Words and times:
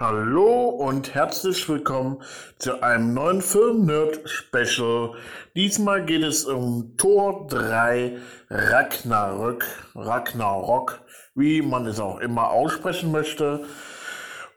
Hallo 0.00 0.70
und 0.70 1.14
herzlich 1.14 1.68
willkommen 1.68 2.22
zu 2.58 2.82
einem 2.82 3.12
neuen 3.12 3.42
Film-Nerd-Special. 3.42 5.12
Diesmal 5.54 6.06
geht 6.06 6.22
es 6.22 6.46
um 6.46 6.96
Tor 6.96 7.46
3 7.48 8.16
Ragnarök, 8.48 9.66
Ragnarok, 9.94 11.02
wie 11.34 11.60
man 11.60 11.84
es 11.84 12.00
auch 12.00 12.18
immer 12.20 12.48
aussprechen 12.48 13.12
möchte. 13.12 13.66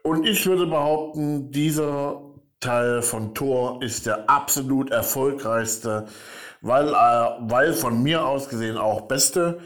Und 0.02 0.26
ich 0.26 0.46
würde 0.46 0.66
behaupten, 0.66 1.50
dieser 1.50 2.22
Teil 2.60 3.02
von 3.02 3.34
Tor 3.34 3.82
ist 3.82 4.06
der 4.06 4.30
absolut 4.30 4.90
erfolgreichste, 4.92 6.06
weil, 6.62 6.88
äh, 6.88 7.28
weil 7.40 7.74
von 7.74 8.02
mir 8.02 8.24
aus 8.24 8.48
gesehen 8.48 8.78
auch 8.78 9.02
beste. 9.02 9.60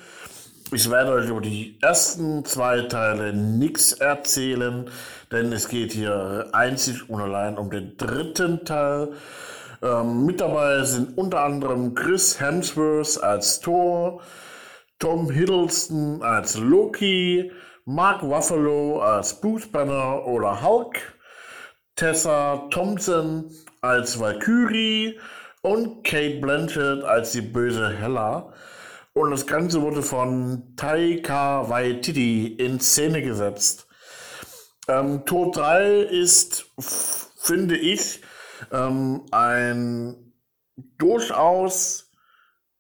Ich 0.70 0.90
werde 0.90 1.12
euch 1.12 1.30
über 1.30 1.40
die 1.40 1.78
ersten 1.80 2.44
zwei 2.44 2.82
Teile 2.82 3.32
nichts 3.32 3.92
erzählen, 3.94 4.90
denn 5.32 5.50
es 5.50 5.68
geht 5.68 5.92
hier 5.92 6.50
einzig 6.52 7.08
und 7.08 7.22
allein 7.22 7.56
um 7.56 7.70
den 7.70 7.96
dritten 7.96 8.66
Teil. 8.66 9.12
Ähm, 9.80 10.26
mit 10.26 10.42
dabei 10.42 10.82
sind 10.82 11.16
unter 11.16 11.40
anderem 11.40 11.94
Chris 11.94 12.38
Hemsworth 12.38 13.22
als 13.22 13.60
Thor, 13.60 14.20
Tom 14.98 15.30
Hiddleston 15.30 16.22
als 16.22 16.58
Loki, 16.58 17.50
Mark 17.86 18.22
Ruffalo 18.22 19.00
als 19.00 19.40
Bruce 19.40 19.68
Banner 19.68 20.26
oder 20.26 20.62
Hulk, 20.62 20.98
Tessa 21.96 22.68
Thompson 22.70 23.50
als 23.80 24.20
Valkyrie 24.20 25.18
und 25.62 26.04
Kate 26.04 26.40
Blanchett 26.40 27.04
als 27.04 27.32
die 27.32 27.40
böse 27.40 27.88
Hella. 27.88 28.52
Und 29.18 29.32
das 29.32 29.48
Ganze 29.48 29.82
wurde 29.82 30.04
von 30.04 30.76
Taika 30.76 31.68
Waititi 31.68 32.54
in 32.54 32.78
Szene 32.78 33.20
gesetzt. 33.20 33.88
Ähm, 34.86 35.26
Tor 35.26 35.50
3 35.50 36.02
ist, 36.02 36.66
finde 37.36 37.76
ich, 37.76 38.20
ähm, 38.70 39.26
ein 39.32 40.34
durchaus 40.98 42.12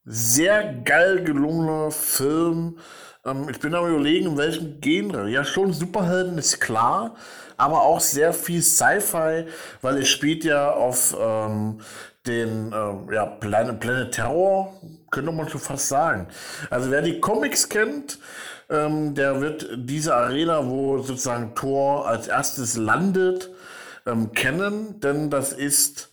sehr 0.04 0.74
geil 0.74 1.24
gelungener 1.24 1.90
Film. 1.90 2.78
Ähm, 3.28 3.48
ich 3.50 3.58
bin 3.60 3.74
am 3.74 3.88
überlegen, 3.88 4.26
in 4.26 4.36
welchem 4.38 4.80
Genre. 4.80 5.28
Ja, 5.30 5.44
schon 5.44 5.72
Superhelden 5.72 6.38
ist 6.38 6.60
klar, 6.60 7.16
aber 7.56 7.82
auch 7.82 8.00
sehr 8.00 8.32
viel 8.32 8.62
Sci-Fi, 8.62 9.46
weil 9.82 9.98
es 9.98 10.08
spielt 10.08 10.44
ja 10.44 10.72
auf 10.72 11.16
ähm, 11.18 11.80
den 12.26 12.72
äh, 12.72 13.14
ja, 13.14 13.26
Planet, 13.26 13.80
Planet 13.80 14.12
Terror, 14.12 14.74
könnte 15.10 15.32
man 15.32 15.48
schon 15.48 15.60
fast 15.60 15.88
sagen. 15.88 16.28
Also 16.70 16.90
wer 16.90 17.02
die 17.02 17.20
Comics 17.20 17.68
kennt, 17.68 18.18
ähm, 18.70 19.14
der 19.14 19.40
wird 19.40 19.68
diese 19.76 20.14
Arena, 20.14 20.68
wo 20.68 20.98
sozusagen 20.98 21.54
Thor 21.54 22.06
als 22.06 22.28
erstes 22.28 22.76
landet, 22.76 23.50
ähm, 24.06 24.32
kennen, 24.32 25.00
denn 25.00 25.30
das 25.30 25.52
ist 25.52 26.10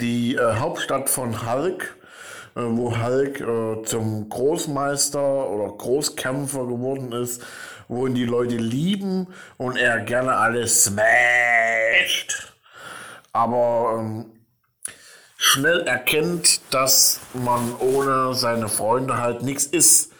die 0.00 0.36
äh, 0.36 0.54
Hauptstadt 0.56 1.08
von 1.10 1.50
Hulk, 1.50 1.96
wo 2.62 2.96
Hulk 2.98 3.40
äh, 3.40 3.82
zum 3.84 4.28
Großmeister 4.28 5.50
oder 5.50 5.72
Großkämpfer 5.76 6.66
geworden 6.66 7.12
ist, 7.12 7.42
wo 7.88 8.06
ihn 8.06 8.14
die 8.14 8.24
Leute 8.24 8.56
lieben 8.56 9.28
und 9.58 9.76
er 9.76 10.00
gerne 10.00 10.36
alles 10.36 10.84
smasht. 10.84 12.52
Aber 13.32 13.98
ähm, 14.00 14.32
schnell 15.36 15.80
erkennt, 15.82 16.60
dass 16.72 17.20
man 17.34 17.76
ohne 17.78 18.34
seine 18.34 18.68
Freunde 18.68 19.18
halt 19.18 19.42
nichts 19.42 19.66
ist. 19.66 20.12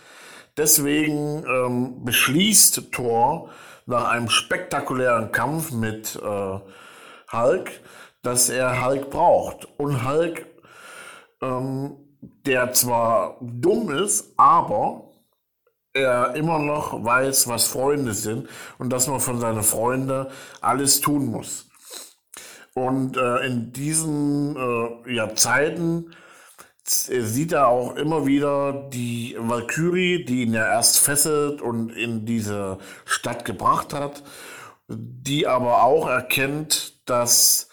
Deswegen 0.57 1.45
ähm, 1.47 2.05
beschließt 2.05 2.93
Thor 2.93 3.51
nach 3.87 4.09
einem 4.09 4.29
spektakulären 4.29 5.33
Kampf 5.33 5.71
mit 5.71 6.17
äh, 6.17 6.59
Hulk, 7.33 7.71
dass 8.23 8.49
er 8.49 8.85
Hulk 8.85 9.11
braucht. 9.11 9.67
Und 9.79 10.07
Hulk, 10.07 10.47
ähm, 11.41 11.97
der 12.45 12.73
zwar 12.73 13.39
dumm 13.41 13.91
ist, 13.91 14.33
aber 14.37 15.11
er 15.93 16.35
immer 16.35 16.59
noch 16.59 17.05
weiß, 17.05 17.49
was 17.49 17.67
Freunde 17.67 18.13
sind 18.13 18.49
und 18.79 18.91
dass 18.91 19.09
man 19.09 19.21
von 19.21 19.41
seinen 19.41 19.63
Freunden 19.63 20.27
alles 20.61 21.01
tun 21.01 21.27
muss. 21.27 21.69
Und 22.75 23.17
äh, 23.17 23.47
in 23.47 23.73
diesen 23.73 24.55
äh, 24.57 25.15
ja, 25.15 25.35
Zeiten 25.35 26.11
sieht 26.85 27.53
er 27.53 27.69
auch 27.69 27.97
immer 27.97 28.27
wieder 28.27 28.89
die 28.93 29.35
Valkyrie, 29.39 30.25
die 30.25 30.43
ihn 30.43 30.53
ja 30.53 30.67
erst 30.67 30.99
fesselt 30.99 31.61
und 31.61 31.91
in 31.91 32.27
diese 32.27 32.79
Stadt 33.05 33.45
gebracht 33.45 33.93
hat, 33.93 34.23
die 34.89 35.47
aber 35.47 35.83
auch 35.83 36.07
erkennt, 36.09 37.09
dass 37.09 37.71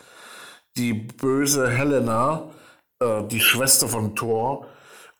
die 0.77 0.93
böse 0.93 1.69
Helena, 1.69 2.49
äh, 3.03 3.27
die 3.27 3.41
Schwester 3.41 3.87
von 3.87 4.15
Thor, 4.15 4.67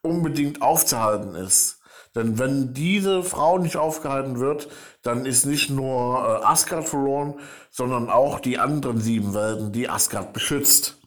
unbedingt 0.02 0.62
aufzuhalten 0.62 1.36
ist. 1.36 1.80
Denn 2.16 2.38
wenn 2.38 2.74
diese 2.74 3.24
Frau 3.24 3.58
nicht 3.58 3.76
aufgehalten 3.76 4.40
wird, 4.40 4.70
dann 5.02 5.26
ist 5.26 5.46
nicht 5.46 5.70
nur 5.70 6.20
äh, 6.20 6.46
Asgard 6.46 6.88
verloren, 6.88 7.36
sondern 7.72 8.10
auch 8.10 8.40
die 8.40 8.60
anderen 8.60 9.00
sieben 9.00 9.34
Welten, 9.34 9.72
die 9.72 9.90
Asgard 9.90 10.32
beschützt. 10.32 11.00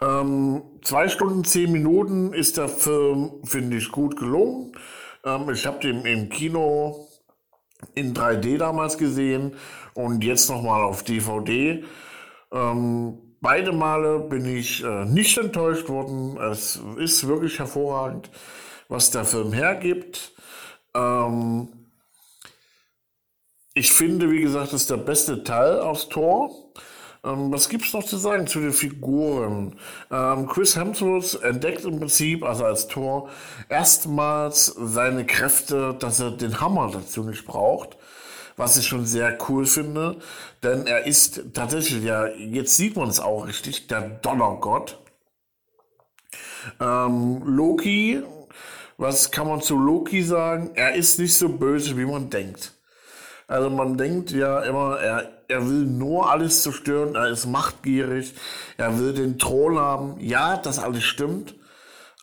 Ähm, 0.00 0.62
zwei 0.82 1.08
Stunden, 1.08 1.44
zehn 1.44 1.72
Minuten 1.72 2.32
ist 2.32 2.56
der 2.56 2.68
Film, 2.68 3.32
finde 3.44 3.78
ich, 3.78 3.90
gut 3.90 4.16
gelungen. 4.16 4.72
Ähm, 5.24 5.50
ich 5.50 5.66
habe 5.66 5.80
den 5.80 6.04
im 6.04 6.28
Kino 6.28 7.08
in 7.94 8.14
3D 8.14 8.58
damals 8.58 8.96
gesehen 8.96 9.56
und 9.94 10.22
jetzt 10.22 10.48
nochmal 10.48 10.84
auf 10.84 11.02
DVD. 11.02 11.84
Ähm, 12.52 13.18
beide 13.44 13.70
Male 13.70 14.18
bin 14.18 14.44
ich 14.44 14.82
äh, 14.82 15.04
nicht 15.04 15.38
enttäuscht 15.38 15.88
worden. 15.88 16.36
Es 16.50 16.80
ist 16.96 17.28
wirklich 17.28 17.60
hervorragend 17.60 18.28
was 18.88 19.10
der 19.10 19.24
Film 19.24 19.52
hergibt. 19.52 20.32
Ähm, 20.94 21.68
ich 23.74 23.92
finde, 23.92 24.30
wie 24.30 24.40
gesagt, 24.40 24.72
das 24.72 24.82
ist 24.82 24.90
der 24.90 24.98
beste 24.98 25.42
Teil 25.42 25.80
aus 25.80 26.08
Tor. 26.08 26.50
Ähm, 27.24 27.50
was 27.52 27.66
es 27.72 27.92
noch 27.92 28.04
zu 28.04 28.16
sagen 28.16 28.46
zu 28.46 28.60
den 28.60 28.72
Figuren? 28.72 29.78
Ähm, 30.10 30.46
Chris 30.46 30.76
Hemsworth 30.76 31.42
entdeckt 31.42 31.84
im 31.84 31.98
Prinzip, 31.98 32.44
also 32.44 32.64
als 32.64 32.86
Tor, 32.86 33.30
erstmals 33.68 34.66
seine 34.66 35.26
Kräfte, 35.26 35.96
dass 35.98 36.20
er 36.20 36.30
den 36.30 36.60
Hammer 36.60 36.90
dazu 36.92 37.24
nicht 37.24 37.46
braucht. 37.46 37.96
Was 38.56 38.76
ich 38.76 38.86
schon 38.86 39.04
sehr 39.04 39.36
cool 39.48 39.66
finde, 39.66 40.16
denn 40.62 40.86
er 40.86 41.06
ist 41.06 41.42
tatsächlich, 41.54 42.04
ja, 42.04 42.28
jetzt 42.28 42.76
sieht 42.76 42.96
man 42.96 43.08
es 43.08 43.18
auch 43.18 43.46
richtig, 43.46 43.88
der 43.88 44.02
Donnergott. 44.02 45.00
Ähm, 46.80 47.42
Loki 47.44 48.22
was 48.96 49.30
kann 49.30 49.48
man 49.48 49.60
zu 49.60 49.76
Loki 49.76 50.22
sagen? 50.22 50.70
Er 50.74 50.94
ist 50.94 51.18
nicht 51.18 51.34
so 51.34 51.48
böse, 51.48 51.96
wie 51.96 52.04
man 52.04 52.30
denkt. 52.30 52.72
Also 53.48 53.68
man 53.68 53.98
denkt 53.98 54.30
ja 54.30 54.60
immer, 54.60 54.98
er, 54.98 55.30
er 55.48 55.68
will 55.68 55.84
nur 55.84 56.30
alles 56.30 56.62
zerstören, 56.62 57.14
er 57.14 57.28
ist 57.28 57.46
machtgierig, 57.46 58.34
er 58.78 58.98
will 58.98 59.12
den 59.12 59.38
Thron 59.38 59.78
haben. 59.78 60.16
Ja, 60.20 60.56
das 60.56 60.78
alles 60.78 61.04
stimmt, 61.04 61.54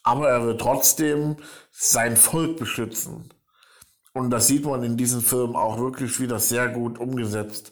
aber 0.03 0.29
er 0.29 0.47
will 0.47 0.57
trotzdem 0.57 1.35
sein 1.71 2.17
Volk 2.17 2.57
beschützen. 2.57 3.29
Und 4.13 4.29
das 4.29 4.47
sieht 4.47 4.65
man 4.65 4.83
in 4.83 4.97
diesem 4.97 5.21
Film 5.21 5.55
auch 5.55 5.79
wirklich 5.79 6.19
wieder 6.19 6.39
sehr 6.39 6.67
gut 6.69 6.99
umgesetzt, 6.99 7.71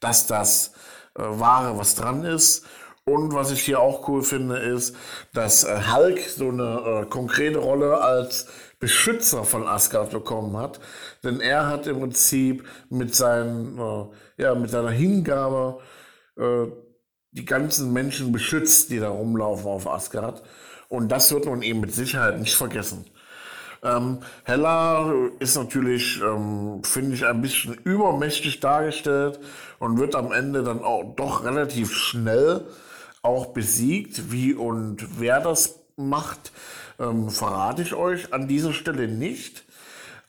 dass 0.00 0.26
das 0.26 0.72
äh, 1.14 1.22
Wahre, 1.22 1.78
was 1.78 1.94
dran 1.94 2.24
ist. 2.24 2.64
Und 3.06 3.34
was 3.34 3.50
ich 3.50 3.60
hier 3.60 3.80
auch 3.80 4.08
cool 4.08 4.22
finde, 4.22 4.56
ist, 4.56 4.96
dass 5.34 5.64
äh, 5.64 5.78
Hulk 5.92 6.20
so 6.20 6.48
eine 6.48 7.02
äh, 7.02 7.06
konkrete 7.06 7.58
Rolle 7.58 8.00
als 8.00 8.46
Beschützer 8.80 9.44
von 9.44 9.66
Asgard 9.66 10.10
bekommen 10.10 10.56
hat. 10.56 10.80
Denn 11.22 11.40
er 11.40 11.66
hat 11.66 11.86
im 11.86 12.00
Prinzip 12.00 12.66
mit, 12.88 13.14
seinen, 13.14 13.78
äh, 13.78 14.42
ja, 14.42 14.54
mit 14.54 14.70
seiner 14.70 14.90
Hingabe 14.90 15.80
äh, 16.38 16.66
die 17.32 17.44
ganzen 17.44 17.92
Menschen 17.92 18.32
beschützt, 18.32 18.90
die 18.90 19.00
da 19.00 19.10
rumlaufen 19.10 19.66
auf 19.66 19.86
Asgard. 19.86 20.42
Und 20.88 21.08
das 21.08 21.30
wird 21.32 21.44
man 21.44 21.62
eben 21.62 21.80
mit 21.80 21.92
Sicherheit 21.92 22.38
nicht 22.38 22.54
vergessen. 22.54 23.04
Ähm, 23.84 24.18
Hella 24.44 25.12
ist 25.38 25.56
natürlich, 25.56 26.20
ähm, 26.22 26.82
finde 26.82 27.14
ich, 27.14 27.26
ein 27.26 27.42
bisschen 27.42 27.74
übermächtig 27.74 28.60
dargestellt 28.60 29.38
und 29.78 29.98
wird 29.98 30.14
am 30.14 30.32
Ende 30.32 30.62
dann 30.64 30.82
auch 30.82 31.14
doch 31.14 31.44
relativ 31.44 31.92
schnell 31.94 32.66
auch 33.22 33.46
besiegt. 33.46 34.32
Wie 34.32 34.54
und 34.54 35.20
wer 35.20 35.40
das 35.40 35.80
macht, 35.96 36.50
ähm, 36.98 37.28
verrate 37.28 37.82
ich 37.82 37.94
euch 37.94 38.32
an 38.32 38.48
dieser 38.48 38.72
Stelle 38.72 39.06
nicht. 39.06 39.64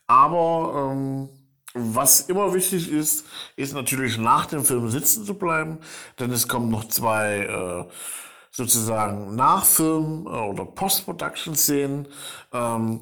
Aber 0.05 0.91
ähm, 0.91 1.29
was 1.73 2.21
immer 2.21 2.53
wichtig 2.53 2.91
ist, 2.91 3.25
ist 3.55 3.73
natürlich 3.73 4.17
nach 4.17 4.45
dem 4.45 4.63
Film 4.65 4.89
sitzen 4.89 5.25
zu 5.25 5.33
bleiben, 5.33 5.79
denn 6.19 6.31
es 6.31 6.47
kommen 6.47 6.69
noch 6.69 6.87
zwei 6.87 7.39
äh, 7.39 7.91
sozusagen 8.51 9.35
Nachfilm- 9.35 10.25
oder 10.25 10.65
Post-Production-Szenen. 10.65 12.07
Ähm, 12.53 13.01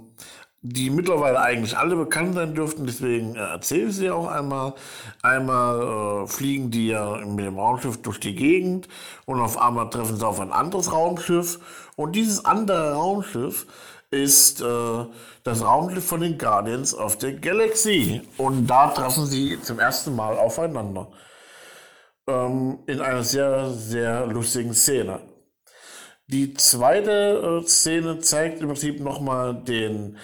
die 0.65 0.89
mittlerweile 0.89 1.41
eigentlich 1.41 1.77
alle 1.77 1.97
bekannt 1.97 2.35
sein 2.35 2.55
dürften, 2.55 2.85
deswegen 2.85 3.35
äh, 3.35 3.39
erzähle 3.39 3.89
ich 3.89 3.97
sie 3.97 4.09
auch 4.09 4.27
einmal. 4.27 4.73
Einmal 5.21 6.23
äh, 6.23 6.27
fliegen 6.27 6.71
die 6.71 6.87
ja 6.87 7.17
mit 7.17 7.45
dem 7.45 7.59
Raumschiff 7.59 8.01
durch 8.01 8.19
die 8.19 8.33
Gegend 8.33 8.87
und 9.25 9.41
auf 9.41 9.61
einmal 9.61 9.89
treffen 9.89 10.15
sie 10.15 10.25
auf 10.25 10.39
ein 10.39 10.53
anderes 10.53 10.91
Raumschiff 10.91 11.59
und 11.97 12.15
dieses 12.15 12.45
andere 12.45 12.93
Raumschiff 12.93 13.67
ist 14.09 14.61
äh, 14.61 15.05
das 15.43 15.65
Raumschiff 15.65 16.05
von 16.05 16.21
den 16.21 16.37
Guardians 16.37 16.95
of 16.95 17.17
the 17.19 17.35
Galaxy 17.35 18.21
und 18.37 18.65
da 18.67 18.87
treffen 18.87 19.25
sie 19.25 19.59
zum 19.61 19.79
ersten 19.79 20.15
Mal 20.15 20.37
aufeinander. 20.37 21.09
Ähm, 22.25 22.79
in 22.85 23.01
einer 23.01 23.23
sehr, 23.23 23.69
sehr 23.71 24.27
lustigen 24.27 24.73
Szene. 24.73 25.19
Die 26.27 26.53
zweite 26.53 27.61
äh, 27.61 27.67
Szene 27.67 28.19
zeigt 28.19 28.61
im 28.61 28.67
Prinzip 28.67 29.01
nochmal 29.01 29.53
den 29.55 30.17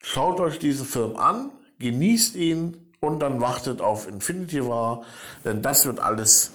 schaut 0.00 0.38
euch 0.40 0.58
diesen 0.58 0.86
Film 0.86 1.16
an, 1.16 1.50
genießt 1.78 2.36
ihn 2.36 2.92
und 3.00 3.20
dann 3.20 3.40
wartet 3.40 3.80
auf 3.80 4.08
Infinity 4.08 4.66
War, 4.66 5.04
denn 5.44 5.62
das 5.62 5.86
wird 5.86 6.00
alles 6.00 6.52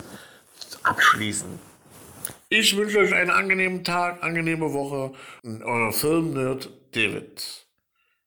abschließen. 0.83 1.74
Ich 2.49 2.77
wünsche 2.77 2.99
euch 2.99 3.13
einen 3.13 3.31
angenehmen 3.31 3.83
Tag, 3.83 4.23
angenehme 4.23 4.71
Woche. 4.71 5.13
Euer 5.43 5.91
Filmnerd 5.91 6.69
David. 6.91 7.64